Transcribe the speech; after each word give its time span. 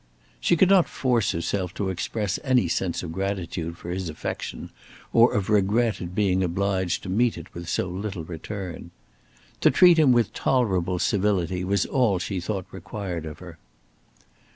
She 0.39 0.57
could 0.57 0.67
not 0.71 0.89
force 0.89 1.31
herself 1.31 1.75
to 1.75 1.89
express 1.89 2.39
any 2.43 2.67
sense 2.67 3.03
of 3.03 3.11
gratitude 3.11 3.77
for 3.77 3.91
his 3.91 4.09
affection, 4.09 4.71
or 5.13 5.31
of 5.35 5.47
regret 5.47 6.01
at 6.01 6.15
being 6.15 6.43
obliged 6.43 7.03
to 7.03 7.09
meet 7.09 7.37
it 7.37 7.53
with 7.53 7.69
so 7.69 7.87
little 7.87 8.23
return. 8.23 8.89
To 9.59 9.69
treat 9.69 9.99
him 9.99 10.11
with 10.11 10.33
tolerable 10.33 10.97
civility 10.97 11.63
was 11.63 11.85
all 11.85 12.17
she 12.17 12.39
thought 12.39 12.65
required 12.71 13.27
of 13.27 13.37
her. 13.37 13.59